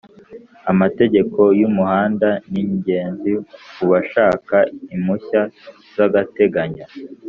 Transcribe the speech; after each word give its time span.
Amategeko 0.71 1.41
yumuhanda 1.59 2.29
ningenzi 2.51 3.31
kubashaka 3.75 4.57
impushya 4.95 5.41
zagatateganyo 5.95 6.85